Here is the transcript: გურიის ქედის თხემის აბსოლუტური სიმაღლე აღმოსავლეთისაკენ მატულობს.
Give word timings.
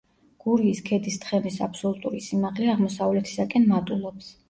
გურიის 0.45 0.81
ქედის 0.87 1.19
თხემის 1.27 1.61
აბსოლუტური 1.67 2.25
სიმაღლე 2.31 2.75
აღმოსავლეთისაკენ 2.75 3.73
მატულობს. 3.73 4.37